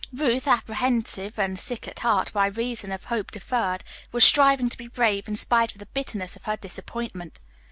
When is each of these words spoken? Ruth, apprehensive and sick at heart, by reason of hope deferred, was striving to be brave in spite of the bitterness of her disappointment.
Ruth, 0.13 0.47
apprehensive 0.47 1.37
and 1.37 1.59
sick 1.59 1.87
at 1.87 1.99
heart, 1.99 2.33
by 2.33 2.47
reason 2.47 2.91
of 2.91 3.03
hope 3.03 3.29
deferred, 3.29 3.83
was 4.11 4.23
striving 4.23 4.67
to 4.67 4.75
be 4.79 4.87
brave 4.87 5.27
in 5.27 5.35
spite 5.35 5.73
of 5.73 5.77
the 5.77 5.85
bitterness 5.85 6.35
of 6.35 6.45
her 6.45 6.57
disappointment. 6.57 7.39